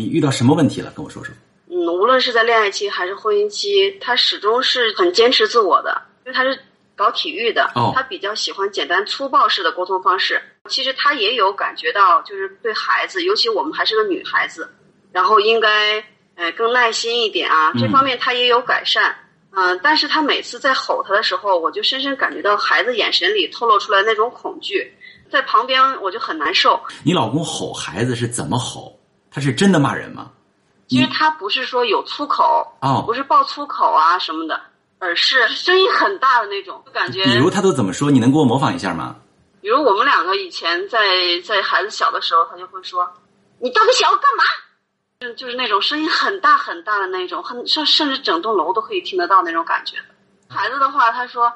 [0.00, 0.90] 你遇到什么问题了？
[0.96, 1.34] 跟我说说。
[1.68, 6.58] 嗯，无论是在恋爱期还是婚姻期，他始终是很坚持自我的，因为他是
[6.96, 10.40] 搞体育的，哦他比较喜欢简单粗暴式的沟通方式。
[10.70, 14.68] 其实他也有感觉到，就是对孩子，尤其我们还是个女孩子，
[15.12, 16.02] 然后应该
[16.36, 19.14] 呃更耐心一点啊，这方面他也有改善。
[19.52, 24.92] 嗯、但是他每次在吼他的时候，我就深深感觉到孩子眼神里透露出来那种恐惧，
[25.28, 26.80] 在旁边我就很难受。
[27.04, 28.99] 你老公吼孩子是怎么吼？
[29.30, 30.30] 他是真的骂人吗？
[30.88, 34.60] 其实他不是说有粗口，哦不是爆粗口啊什么的，
[34.98, 37.24] 而是声音很大的那种，就感觉。
[37.24, 38.10] 比如他都怎么说？
[38.10, 39.16] 你能给我模仿一下吗？
[39.60, 40.98] 比如我们两个以前在
[41.44, 43.08] 在孩子小的时候，他就会说
[43.60, 44.42] ：“你到底想要干嘛？”
[45.20, 49.96] 就，就是那种声音很大很大的那种，很甚甚至整栋楼都可以听得到那种感觉。
[50.48, 51.52] 孩子的话，他说：“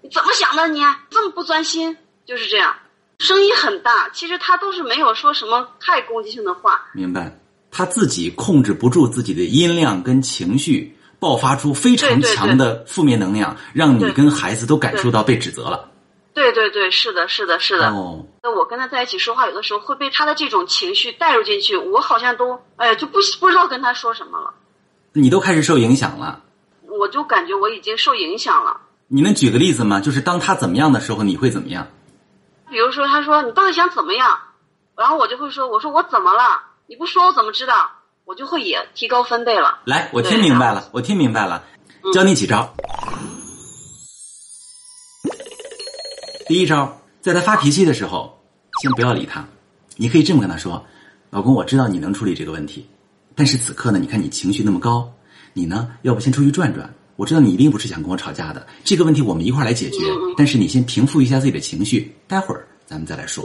[0.00, 0.80] 你怎么想的你？
[1.10, 2.74] 这么不专心？”就是这样，
[3.18, 4.08] 声音很大。
[4.10, 7.36] 其实他都是没有说什么太攻击性的话，明白？
[7.70, 15.90] 他自己控制不住自己的音量跟情绪，爆发出非常强的负面能量，让你跟孩子都感受到被指责了。
[16.32, 17.88] 对对对，是的，是的，是的。
[17.90, 24.52] 哦，那我跟他在一起说话，有的时候会被他的这种情绪带入进去，我好像都哎就不不知道跟他说什么了，
[25.14, 26.42] 你都开始受影响了。
[26.88, 28.80] 我就感觉我已经受影响了。
[29.08, 30.00] 你能举个例子吗？
[30.00, 31.86] 就是当他怎么样的时候，你会怎么样？
[32.76, 34.38] 比如说，他说你到底想怎么样，
[34.98, 36.60] 然后我就会说，我说我怎么了？
[36.86, 37.90] 你不说我怎么知道？
[38.26, 39.78] 我就会也提高分贝了。
[39.86, 41.64] 来，我听明白了，我听明白了，
[42.12, 42.70] 教你几招。
[46.48, 48.38] 第一招，在他发脾气的时候，
[48.82, 49.42] 先不要理他，
[49.96, 50.84] 你可以这么跟他说
[51.32, 52.86] ：“老公，我知道你能处理这个问题，
[53.34, 55.10] 但是此刻呢，你看你情绪那么高，
[55.54, 56.94] 你呢，要不先出去转转？
[57.16, 59.98] 我知道你一定不是想跟我吵架的，这个问题我们一块儿来解决。
[60.36, 63.44] 但是你先平复一下自己的情绪，待会儿咱们再来说。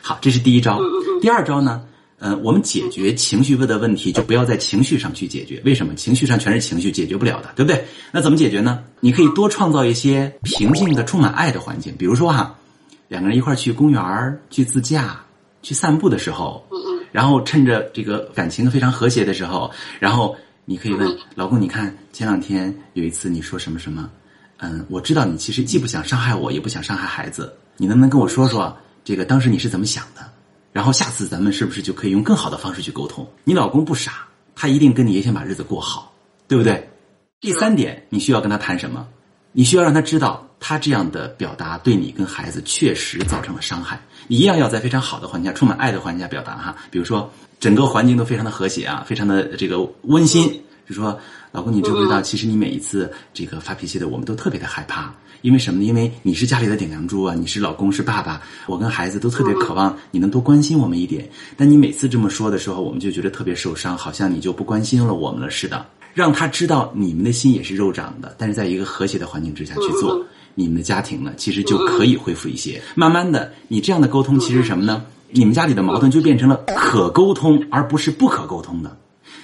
[0.00, 0.80] 好，这是第一招。
[1.20, 1.82] 第二招呢，
[2.18, 5.60] 呃，我们解决情绪问的问题，就不要在情绪上去解决。
[5.64, 5.94] 为什么？
[5.94, 7.84] 情绪上全是情绪，解决不了的，对不对？
[8.12, 8.84] 那怎么解决呢？
[9.00, 11.94] 你可以多创造一些平静的、充满爱的环境。
[11.98, 12.56] 比如说哈，
[13.08, 15.20] 两个人一块儿去公园儿、去自驾、
[15.62, 16.64] 去散步的时候，
[17.10, 20.36] 然后趁着这个感情非常和谐的时候，然后
[20.70, 24.10] 你可以问老公：“你看前两天有一次你说什么什么？
[24.58, 30.30] 嗯，我知道你其实既不想伤害我，也不想伤害孩子，你能不能跟我说说这个当时你是怎么想的？
[30.70, 33.26] 然后下次咱们是不是就可以用更好的方式去沟通？
[33.44, 36.12] 你老公不傻，他一定跟你也想把日子过好，
[36.46, 36.86] 对不对？
[37.40, 39.08] 第三点，你需要跟他谈什么？
[39.58, 44.00] 你需要让他知道，他这样的表达对你跟孩子确实造成了伤害。
[44.28, 46.76] 你一样要在非常好的环境下、充满爱的环境下表达哈。
[46.92, 50.48] 比如说，整个环境都非常的和谐啊，非常的这个温馨。
[50.88, 51.18] 就说，
[51.50, 55.12] 老公，你知不知道，其实你每一次这个发脾气的，我们都特别的害怕。
[55.42, 55.86] 因为什么呢？
[55.86, 61.28] 因为你是家里的顶梁柱啊，你是老公是爸爸，我跟孩子都特别渴望你能多关心我们一点。
[61.56, 65.84] 但你每次这么说的时候，我们就觉得特别受伤，好像你就不关心了我们了似的。
[66.14, 70.24] 让他知道你们的心也是肉长的，但是在一个和谐的环境之下去做，
[70.54, 72.80] 你们的家庭呢，其实就可以恢复一些。
[72.94, 75.04] 慢慢的，你这样的沟通其实什么呢？
[75.30, 78.96] 你们家里的矛盾就变成了可沟通，而不是不可沟通的。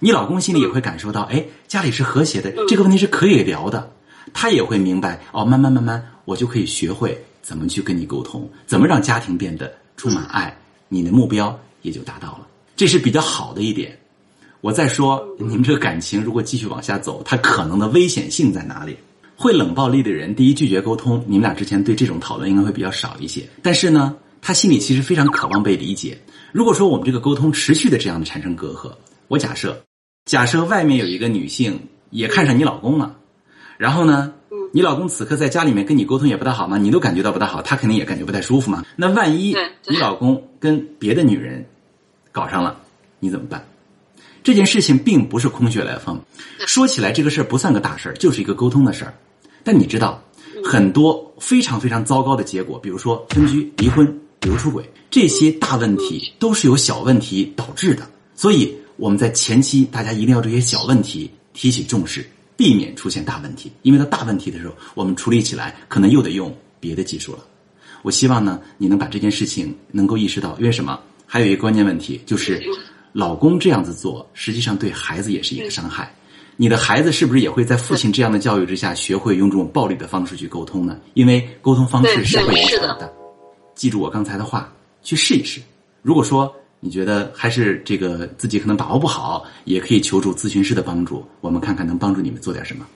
[0.00, 3.90] 你老公心里也会感受到，哎，家里是和谐的，这个问题是可以聊的。
[4.34, 10.54] 他也会明白，哦，慢慢慢慢，我就可以学会怎么去跟你沟通，怎么让家庭变得充满爱，
[10.88, 12.46] 你的目标也就达到了。
[12.76, 13.98] 这是比较好的一点。
[14.60, 18.96] 我再说，你们这个感情如果继续往下走，它可能的危险性在哪里？
[19.36, 23.48] 会冷暴力的人，第一拒绝沟通，你们俩之前对这种讨论应该会比较少一些。
[23.62, 26.18] 但是呢，他心里其实非常渴望被理解。
[26.50, 28.90] 如果说我们这个沟通持续的这样的产生隔阂，
[29.28, 29.80] 我假设，
[30.24, 31.78] 假设外面有一个女性
[32.10, 33.14] 也看上你老公了，
[33.76, 34.32] 然后呢，
[34.72, 38.84] 你老公此刻在家里面跟你沟通也不大好嘛，你都感觉到不大好，他肯定也感觉不太舒服嘛。
[38.96, 39.54] 那万一
[39.86, 41.64] 你老公跟别的女人
[42.32, 42.80] 搞上了，
[43.20, 43.64] 你怎么办？
[44.42, 46.18] 这件事情并不是空穴来风，
[46.66, 49.14] 说起来这个事儿不算个大事儿，就是一个沟通的事儿。
[49.62, 50.22] 但你知道，
[50.64, 54.06] 很多非常非常糟糕的结果，比如说分居、离婚、
[54.40, 58.08] 比如出轨，这些大问题都是由小问题导致的。
[58.34, 62.24] 所以我们在前期，大家一定要这些小问题提起重视，
[62.56, 63.70] 避免出现大问题。
[63.82, 67.40] 因为到大问题的时候，我们处理起来可能又得用别的技术了。
[68.02, 70.98] 我希望呢，你能把这件事情能够意识到，因为什么？
[71.26, 72.58] 还有一个关键问题就是，
[73.12, 76.12] 老公这样子做，实际上对孩子也是一个伤害。
[76.56, 80.98] 你的孩子是不是也会在父亲这样的教育之下，学会用这种暴力的方式去沟通呢？
[81.14, 83.12] 因为沟通方式是会影对是的响的。
[83.74, 84.72] 记住我刚才的话，
[85.02, 85.60] 去试一试。
[86.02, 92.84] 如果说你觉得还是这个自己可能把握不好，也可以求助咨询师的帮助，我们看看能帮助你们做点什么。